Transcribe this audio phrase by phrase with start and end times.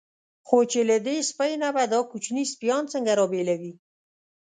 [0.47, 3.73] خو چې له دې سپۍ نه به دا کوچني سپیان څنګه را بېلوي.